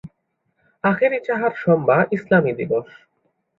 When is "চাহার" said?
1.27-1.53